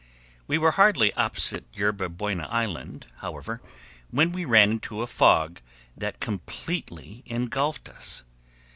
[0.47, 3.61] We were hardly opposite Yerba Buena Island, however,
[4.09, 5.61] when we ran into a fog
[5.95, 8.23] that completely engulfed us.